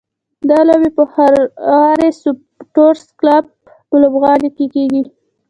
[0.49, 3.45] دا لوبې به د هراري سپورټس کلب
[3.87, 5.01] په لوبغالي کې کېږي.